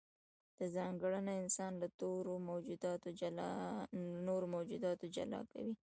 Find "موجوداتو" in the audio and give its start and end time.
4.55-5.05